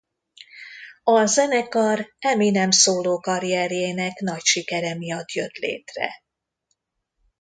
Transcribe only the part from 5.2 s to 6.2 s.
jött létre.